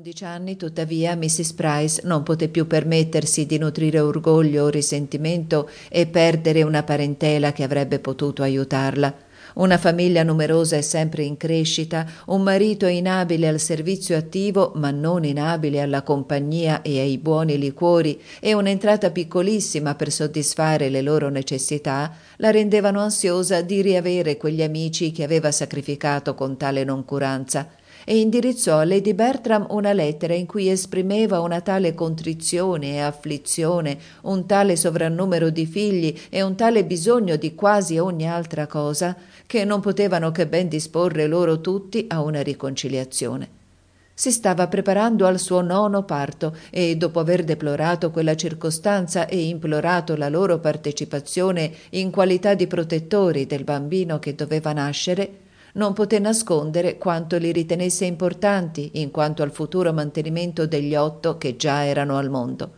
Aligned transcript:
undici 0.00 0.24
anni, 0.24 0.56
tuttavia, 0.56 1.14
Mrs. 1.14 1.52
Price 1.52 2.00
non 2.04 2.22
poté 2.22 2.48
più 2.48 2.66
permettersi 2.66 3.44
di 3.44 3.58
nutrire 3.58 4.00
orgoglio 4.00 4.64
o 4.64 4.68
risentimento 4.70 5.68
e 5.90 6.06
perdere 6.06 6.62
una 6.62 6.82
parentela 6.82 7.52
che 7.52 7.64
avrebbe 7.64 7.98
potuto 7.98 8.42
aiutarla. 8.42 9.14
Una 9.56 9.76
famiglia 9.76 10.22
numerosa 10.22 10.76
e 10.76 10.80
sempre 10.80 11.24
in 11.24 11.36
crescita, 11.36 12.06
un 12.28 12.40
marito 12.40 12.86
inabile 12.86 13.46
al 13.46 13.60
servizio 13.60 14.16
attivo 14.16 14.72
ma 14.76 14.90
non 14.90 15.24
inabile 15.24 15.82
alla 15.82 16.00
compagnia 16.00 16.80
e 16.80 16.98
ai 16.98 17.18
buoni 17.18 17.58
liquori 17.58 18.18
e 18.40 18.54
un'entrata 18.54 19.10
piccolissima 19.10 19.96
per 19.96 20.10
soddisfare 20.10 20.88
le 20.88 21.02
loro 21.02 21.28
necessità 21.28 22.10
la 22.36 22.50
rendevano 22.50 23.00
ansiosa 23.00 23.60
di 23.60 23.82
riavere 23.82 24.38
quegli 24.38 24.62
amici 24.62 25.12
che 25.12 25.24
aveva 25.24 25.50
sacrificato 25.50 26.34
con 26.34 26.56
tale 26.56 26.84
noncuranza 26.84 27.68
e 28.04 28.18
indirizzò 28.18 28.78
a 28.78 28.84
Lady 28.84 29.14
Bertram 29.14 29.66
una 29.70 29.92
lettera 29.92 30.34
in 30.34 30.46
cui 30.46 30.68
esprimeva 30.68 31.40
una 31.40 31.60
tale 31.60 31.94
contrizione 31.94 32.94
e 32.94 33.00
afflizione, 33.00 33.98
un 34.22 34.46
tale 34.46 34.76
sovrannumero 34.76 35.50
di 35.50 35.66
figli 35.66 36.18
e 36.28 36.42
un 36.42 36.54
tale 36.54 36.84
bisogno 36.84 37.36
di 37.36 37.54
quasi 37.54 37.98
ogni 37.98 38.28
altra 38.28 38.66
cosa, 38.66 39.16
che 39.46 39.64
non 39.64 39.80
potevano 39.80 40.30
che 40.30 40.46
ben 40.46 40.68
disporre 40.68 41.26
loro 41.26 41.60
tutti 41.60 42.06
a 42.08 42.22
una 42.22 42.42
riconciliazione. 42.42 43.58
Si 44.20 44.32
stava 44.32 44.68
preparando 44.68 45.24
al 45.24 45.38
suo 45.38 45.62
nono 45.62 46.02
parto 46.02 46.54
e, 46.68 46.94
dopo 46.96 47.20
aver 47.20 47.42
deplorato 47.42 48.10
quella 48.10 48.36
circostanza 48.36 49.26
e 49.26 49.48
implorato 49.48 50.14
la 50.14 50.28
loro 50.28 50.58
partecipazione 50.58 51.72
in 51.90 52.10
qualità 52.10 52.52
di 52.52 52.66
protettori 52.66 53.46
del 53.46 53.64
bambino 53.64 54.18
che 54.18 54.34
doveva 54.34 54.74
nascere, 54.74 55.48
non 55.74 55.92
poté 55.92 56.18
nascondere 56.18 56.98
quanto 56.98 57.36
li 57.36 57.52
ritenesse 57.52 58.04
importanti 58.04 58.90
in 58.94 59.10
quanto 59.10 59.42
al 59.42 59.52
futuro 59.52 59.92
mantenimento 59.92 60.66
degli 60.66 60.94
otto 60.94 61.36
che 61.38 61.56
già 61.56 61.84
erano 61.84 62.16
al 62.16 62.30
mondo. 62.30 62.72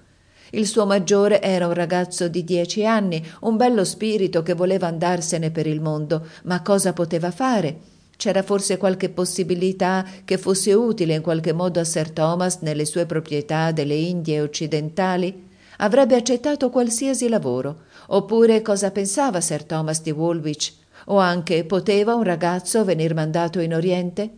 Il 0.51 0.67
suo 0.67 0.85
maggiore 0.85 1.41
era 1.41 1.67
un 1.67 1.73
ragazzo 1.73 2.29
di 2.29 2.45
dieci 2.45 2.85
anni, 2.85 3.25
un 3.41 3.57
bello 3.57 3.85
spirito 3.85 4.43
che 4.43 4.53
voleva 4.53 4.87
andarsene 4.87 5.51
per 5.51 5.67
il 5.67 5.81
mondo, 5.81 6.27
ma 6.45 6.61
cosa 6.61 6.93
poteva 6.93 7.31
fare? 7.31 7.79
C'era 8.19 8.43
forse 8.43 8.77
qualche 8.77 9.09
possibilità 9.09 10.07
che 10.25 10.37
fosse 10.37 10.75
utile 10.75 11.15
in 11.15 11.23
qualche 11.23 11.53
modo 11.53 11.81
a 11.81 11.85
Sir 11.85 12.11
Thomas 12.11 12.59
nelle 12.61 12.85
sue 12.85 13.07
proprietà 13.07 13.73
delle 13.73 13.95
Indie 13.95 14.43
occidentali? 14.43 15.49
Avrebbe 15.79 16.15
accettato 16.17 16.69
qualsiasi 16.69 17.29
lavoro. 17.29 17.85
Oppure 18.09 18.61
cosa 18.61 18.91
pensava 18.91 19.41
Sir 19.41 19.65
Thomas 19.65 20.03
di 20.03 20.11
Woolwich? 20.11 20.81
O 21.07 21.19
anche 21.19 21.65
poteva 21.65 22.15
un 22.15 22.23
ragazzo 22.23 22.85
venir 22.85 23.15
mandato 23.15 23.61
in 23.61 23.75
Oriente? 23.75 24.31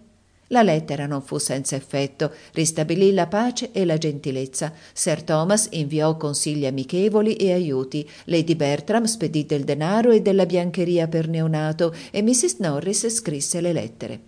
La 0.48 0.62
lettera 0.62 1.06
non 1.06 1.22
fu 1.22 1.38
senza 1.38 1.74
effetto, 1.74 2.30
ristabilì 2.52 3.12
la 3.12 3.26
pace 3.26 3.72
e 3.72 3.84
la 3.84 3.96
gentilezza. 3.96 4.72
Sir 4.92 5.22
Thomas 5.22 5.68
inviò 5.70 6.16
consigli 6.16 6.66
amichevoli 6.66 7.34
e 7.36 7.52
aiuti. 7.52 8.08
Lady 8.26 8.54
Bertram 8.54 9.04
spedì 9.04 9.46
del 9.46 9.64
denaro 9.64 10.10
e 10.10 10.20
della 10.20 10.46
biancheria 10.46 11.08
per 11.08 11.28
neonato 11.28 11.94
e 12.10 12.22
Mrs. 12.22 12.58
Norris 12.58 13.08
scrisse 13.08 13.60
le 13.60 13.72
lettere. 13.72 14.20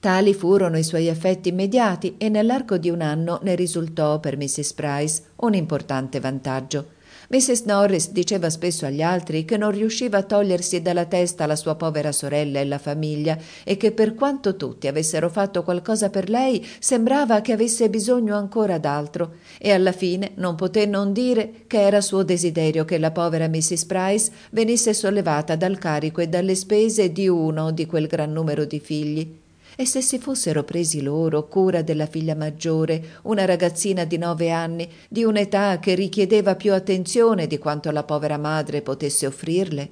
Tali 0.00 0.34
furono 0.34 0.78
i 0.78 0.82
suoi 0.82 1.06
effetti 1.06 1.50
immediati 1.50 2.16
e 2.18 2.28
nell'arco 2.28 2.78
di 2.78 2.90
un 2.90 3.00
anno 3.00 3.38
ne 3.42 3.54
risultò 3.54 4.18
per 4.18 4.36
Mrs. 4.36 4.72
Price 4.72 5.22
un 5.36 5.54
importante 5.54 6.20
vantaggio. 6.20 6.98
Mrs. 7.32 7.62
Norris 7.66 8.10
diceva 8.10 8.50
spesso 8.50 8.86
agli 8.86 9.02
altri 9.02 9.44
che 9.44 9.56
non 9.56 9.70
riusciva 9.70 10.18
a 10.18 10.24
togliersi 10.24 10.82
dalla 10.82 11.04
testa 11.04 11.46
la 11.46 11.54
sua 11.54 11.76
povera 11.76 12.10
sorella 12.10 12.58
e 12.58 12.64
la 12.64 12.78
famiglia 12.78 13.38
e 13.62 13.76
che 13.76 13.92
per 13.92 14.14
quanto 14.14 14.56
tutti 14.56 14.88
avessero 14.88 15.28
fatto 15.28 15.62
qualcosa 15.62 16.10
per 16.10 16.28
lei 16.28 16.66
sembrava 16.80 17.40
che 17.40 17.52
avesse 17.52 17.88
bisogno 17.88 18.34
ancora 18.34 18.78
d'altro 18.78 19.34
e 19.60 19.70
alla 19.70 19.92
fine 19.92 20.32
non 20.38 20.56
poté 20.56 20.86
non 20.86 21.12
dire 21.12 21.52
che 21.68 21.80
era 21.80 22.00
suo 22.00 22.24
desiderio 22.24 22.84
che 22.84 22.98
la 22.98 23.12
povera 23.12 23.46
Mrs. 23.46 23.84
Price 23.84 24.32
venisse 24.50 24.92
sollevata 24.92 25.54
dal 25.54 25.78
carico 25.78 26.20
e 26.20 26.26
dalle 26.26 26.56
spese 26.56 27.12
di 27.12 27.28
uno 27.28 27.70
di 27.70 27.86
quel 27.86 28.08
gran 28.08 28.32
numero 28.32 28.64
di 28.64 28.80
figli 28.80 29.38
e 29.76 29.86
se 29.86 30.00
si 30.00 30.18
fossero 30.18 30.64
presi 30.64 31.02
loro 31.02 31.46
cura 31.48 31.82
della 31.82 32.06
figlia 32.06 32.34
maggiore, 32.34 33.18
una 33.22 33.44
ragazzina 33.44 34.04
di 34.04 34.18
nove 34.18 34.50
anni, 34.50 34.88
di 35.08 35.24
un'età 35.24 35.78
che 35.78 35.94
richiedeva 35.94 36.56
più 36.56 36.72
attenzione 36.72 37.46
di 37.46 37.58
quanto 37.58 37.90
la 37.90 38.02
povera 38.02 38.38
madre 38.38 38.82
potesse 38.82 39.26
offrirle? 39.26 39.90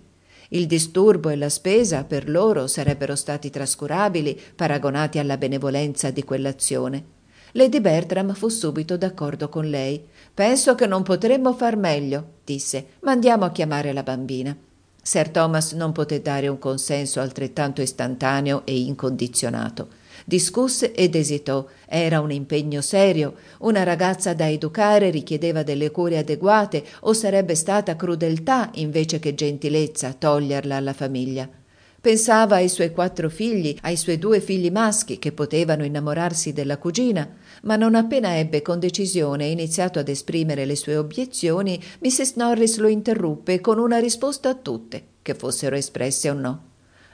Il 0.51 0.67
disturbo 0.67 1.29
e 1.29 1.37
la 1.37 1.51
spesa 1.51 2.05
per 2.05 2.29
loro 2.29 2.67
sarebbero 2.67 3.15
stati 3.15 3.51
trascurabili 3.51 4.41
paragonati 4.55 5.19
alla 5.19 5.37
benevolenza 5.37 6.11
di 6.11 6.25
quell'azione. 6.25 7.17
Lady 7.53 7.81
Bertram 7.81 8.35
fu 8.35 8.49
subito 8.49 8.97
d'accordo 8.97 9.49
con 9.49 9.69
lei. 9.69 10.07
Penso 10.33 10.75
che 10.75 10.87
non 10.87 11.03
potremmo 11.03 11.53
far 11.53 11.77
meglio, 11.77 12.35
disse. 12.45 12.87
Mandiamo 13.01 13.45
a 13.45 13.51
chiamare 13.51 13.93
la 13.93 14.03
bambina. 14.03 14.57
Sir 15.09 15.31
Thomas 15.31 15.73
non 15.73 15.93
poté 15.93 16.21
dare 16.21 16.49
un 16.49 16.59
consenso 16.59 17.21
altrettanto 17.21 17.81
istantaneo 17.81 18.61
e 18.67 18.79
incondizionato. 18.79 19.89
Discusse 20.27 20.93
ed 20.93 21.15
esitò. 21.15 21.65
Era 21.87 22.21
un 22.21 22.31
impegno 22.31 22.83
serio. 22.83 23.37
Una 23.61 23.85
ragazza 23.85 24.35
da 24.35 24.51
educare 24.51 25.09
richiedeva 25.09 25.63
delle 25.63 25.91
cure 25.91 26.19
adeguate 26.19 26.85
o 27.01 27.15
sarebbe 27.15 27.55
stata 27.55 27.97
crudeltà 27.97 28.69
invece 28.75 29.19
che 29.19 29.33
gentilezza 29.33 30.13
toglierla 30.13 30.77
alla 30.77 30.93
famiglia. 30.93 31.49
Pensava 32.01 32.57
ai 32.57 32.69
suoi 32.69 32.93
quattro 32.93 33.29
figli, 33.29 33.77
ai 33.83 33.97
suoi 33.97 34.19
due 34.19 34.41
figli 34.41 34.71
maschi 34.71 35.19
che 35.19 35.33
potevano 35.33 35.85
innamorarsi 35.85 36.53
della 36.53 36.79
cugina, 36.79 37.29
ma 37.63 37.75
non 37.75 37.97
appena 37.97 38.37
ebbe 38.37 38.63
con 38.63 38.79
decisione 38.79 39.47
iniziato 39.47 39.99
ad 39.99 40.09
esprimere 40.09 40.65
le 40.65 40.77
sue 40.77 40.97
obiezioni, 40.97 41.83
Mrs. 41.99 42.35
Norris 42.37 42.79
lo 42.79 42.87
interruppe 42.87 43.61
con 43.61 43.81
una 43.81 43.99
risposta 43.99 44.49
a 44.49 44.55
tutte, 44.55 45.07
che 45.23 45.35
fossero 45.35 45.75
espresse 45.75 46.31
o 46.31 46.35
no. 46.35 46.63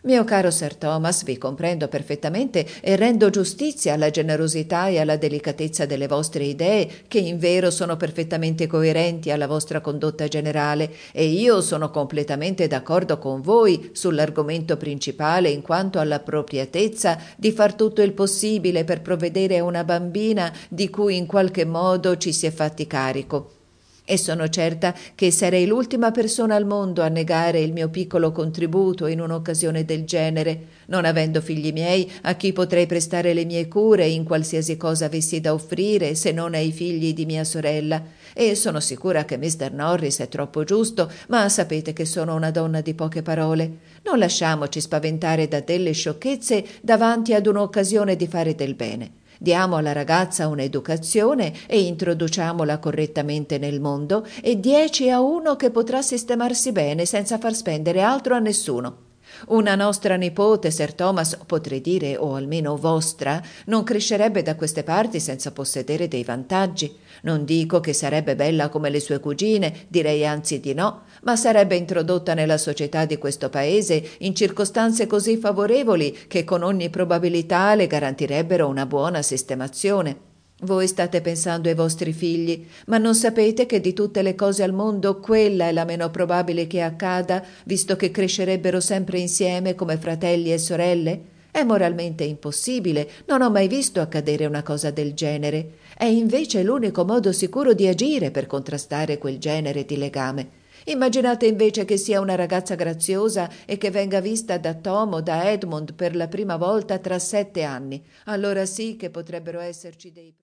Mio 0.04 0.22
caro 0.24 0.50
Sir 0.50 0.74
Thomas, 0.74 1.24
vi 1.24 1.38
comprendo 1.38 1.88
perfettamente 1.88 2.66
e 2.82 2.94
rendo 2.94 3.30
giustizia 3.30 3.94
alla 3.94 4.10
generosità 4.10 4.88
e 4.88 5.00
alla 5.00 5.16
delicatezza 5.16 5.86
delle 5.86 6.06
vostre 6.06 6.44
idee, 6.44 6.86
che 7.08 7.18
in 7.20 7.38
vero 7.38 7.70
sono 7.70 7.96
perfettamente 7.96 8.66
coerenti 8.66 9.30
alla 9.30 9.46
vostra 9.46 9.80
condotta 9.80 10.28
generale, 10.28 10.92
e 11.10 11.24
io 11.24 11.62
sono 11.62 11.88
completamente 11.88 12.66
d'accordo 12.66 13.16
con 13.16 13.40
voi 13.40 13.92
sull'argomento 13.94 14.76
principale 14.76 15.48
in 15.48 15.62
quanto 15.62 15.98
all'appropriatezza 15.98 17.18
di 17.36 17.50
far 17.50 17.72
tutto 17.72 18.02
il 18.02 18.12
possibile 18.12 18.84
per 18.84 19.00
provvedere 19.00 19.56
a 19.56 19.64
una 19.64 19.84
bambina 19.84 20.52
di 20.68 20.90
cui 20.90 21.16
in 21.16 21.24
qualche 21.24 21.64
modo 21.64 22.18
ci 22.18 22.34
si 22.34 22.44
è 22.44 22.50
fatti 22.50 22.86
carico 22.86 23.63
e 24.04 24.18
sono 24.18 24.48
certa 24.48 24.94
che 25.14 25.30
sarei 25.30 25.66
l'ultima 25.66 26.10
persona 26.10 26.54
al 26.54 26.66
mondo 26.66 27.00
a 27.00 27.08
negare 27.08 27.60
il 27.60 27.72
mio 27.72 27.88
piccolo 27.88 28.32
contributo 28.32 29.06
in 29.06 29.20
un'occasione 29.20 29.84
del 29.84 30.04
genere, 30.04 30.66
non 30.86 31.06
avendo 31.06 31.40
figli 31.40 31.72
miei 31.72 32.10
a 32.22 32.34
chi 32.34 32.52
potrei 32.52 32.84
prestare 32.86 33.32
le 33.32 33.46
mie 33.46 33.66
cure 33.66 34.06
in 34.06 34.24
qualsiasi 34.24 34.76
cosa 34.76 35.06
avessi 35.06 35.40
da 35.40 35.54
offrire 35.54 36.14
se 36.14 36.32
non 36.32 36.52
ai 36.52 36.70
figli 36.70 37.14
di 37.14 37.24
mia 37.24 37.44
sorella. 37.44 38.02
E 38.34 38.54
sono 38.54 38.80
sicura 38.80 39.24
che 39.24 39.38
Mr. 39.38 39.72
Norris 39.72 40.18
è 40.18 40.28
troppo 40.28 40.64
giusto, 40.64 41.10
ma 41.28 41.48
sapete 41.48 41.92
che 41.92 42.04
sono 42.04 42.34
una 42.34 42.50
donna 42.50 42.82
di 42.82 42.92
poche 42.92 43.22
parole. 43.22 43.78
Non 44.02 44.18
lasciamoci 44.18 44.80
spaventare 44.80 45.48
da 45.48 45.60
delle 45.60 45.92
sciocchezze 45.92 46.64
davanti 46.82 47.32
ad 47.32 47.46
un'occasione 47.46 48.16
di 48.16 48.26
fare 48.26 48.54
del 48.54 48.74
bene. 48.74 49.22
Diamo 49.38 49.76
alla 49.76 49.92
ragazza 49.92 50.48
un'educazione 50.48 51.52
e 51.66 51.82
introduciamola 51.82 52.78
correttamente 52.78 53.58
nel 53.58 53.80
mondo 53.80 54.26
e 54.42 54.58
dieci 54.58 55.10
a 55.10 55.20
uno 55.20 55.56
che 55.56 55.70
potrà 55.70 56.02
sistemarsi 56.02 56.72
bene 56.72 57.04
senza 57.04 57.38
far 57.38 57.54
spendere 57.54 58.00
altro 58.00 58.34
a 58.34 58.38
nessuno. 58.38 59.03
Una 59.48 59.74
nostra 59.74 60.16
nipote, 60.16 60.70
Sir 60.70 60.94
Thomas, 60.94 61.38
potrei 61.46 61.80
dire, 61.80 62.16
o 62.16 62.34
almeno 62.34 62.76
vostra, 62.76 63.42
non 63.66 63.84
crescerebbe 63.84 64.42
da 64.42 64.56
queste 64.56 64.82
parti 64.82 65.20
senza 65.20 65.52
possedere 65.52 66.08
dei 66.08 66.24
vantaggi. 66.24 66.94
Non 67.22 67.44
dico 67.44 67.80
che 67.80 67.92
sarebbe 67.92 68.36
bella 68.36 68.68
come 68.68 68.90
le 68.90 69.00
sue 69.00 69.20
cugine, 69.20 69.86
direi 69.88 70.26
anzi 70.26 70.60
di 70.60 70.74
no, 70.74 71.02
ma 71.22 71.36
sarebbe 71.36 71.76
introdotta 71.76 72.34
nella 72.34 72.58
società 72.58 73.04
di 73.04 73.18
questo 73.18 73.48
paese 73.50 74.02
in 74.18 74.34
circostanze 74.34 75.06
così 75.06 75.36
favorevoli 75.36 76.24
che 76.26 76.44
con 76.44 76.62
ogni 76.62 76.90
probabilità 76.90 77.74
le 77.74 77.86
garantirebbero 77.86 78.66
una 78.66 78.86
buona 78.86 79.22
sistemazione. 79.22 80.32
Voi 80.60 80.86
state 80.86 81.20
pensando 81.20 81.68
ai 81.68 81.74
vostri 81.74 82.12
figli, 82.12 82.66
ma 82.86 82.98
non 82.98 83.16
sapete 83.16 83.66
che 83.66 83.80
di 83.80 83.92
tutte 83.92 84.22
le 84.22 84.36
cose 84.36 84.62
al 84.62 84.72
mondo 84.72 85.18
quella 85.18 85.66
è 85.66 85.72
la 85.72 85.84
meno 85.84 86.10
probabile 86.10 86.68
che 86.68 86.80
accada, 86.80 87.44
visto 87.64 87.96
che 87.96 88.12
crescerebbero 88.12 88.80
sempre 88.80 89.18
insieme 89.18 89.74
come 89.74 89.98
fratelli 89.98 90.52
e 90.52 90.58
sorelle? 90.58 91.32
È 91.50 91.64
moralmente 91.64 92.24
impossibile, 92.24 93.08
non 93.26 93.42
ho 93.42 93.50
mai 93.50 93.68
visto 93.68 94.00
accadere 94.00 94.46
una 94.46 94.62
cosa 94.62 94.90
del 94.90 95.14
genere. 95.14 95.78
È 95.96 96.04
invece 96.04 96.62
l'unico 96.62 97.04
modo 97.04 97.32
sicuro 97.32 97.74
di 97.74 97.86
agire 97.86 98.30
per 98.30 98.46
contrastare 98.46 99.18
quel 99.18 99.38
genere 99.38 99.84
di 99.84 99.96
legame. 99.96 100.62
Immaginate 100.86 101.46
invece 101.46 101.84
che 101.84 101.96
sia 101.96 102.20
una 102.20 102.34
ragazza 102.34 102.74
graziosa 102.74 103.48
e 103.64 103.78
che 103.78 103.90
venga 103.90 104.20
vista 104.20 104.58
da 104.58 104.74
Tom 104.74 105.14
o 105.14 105.20
da 105.22 105.50
Edmund 105.50 105.94
per 105.94 106.14
la 106.14 106.28
prima 106.28 106.56
volta 106.56 106.98
tra 106.98 107.18
sette 107.18 107.62
anni. 107.62 108.02
Allora 108.24 108.66
sì 108.66 108.96
che 108.96 109.08
potrebbero 109.08 109.60
esserci 109.60 110.12
dei 110.12 110.32